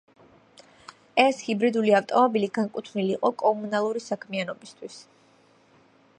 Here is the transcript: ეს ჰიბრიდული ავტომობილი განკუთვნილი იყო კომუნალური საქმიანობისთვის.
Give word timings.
ეს 1.23 1.41
ჰიბრიდული 1.49 1.93
ავტომობილი 1.99 2.49
განკუთვნილი 2.57 3.13
იყო 3.19 3.33
კომუნალური 3.43 4.05
საქმიანობისთვის. 4.09 4.99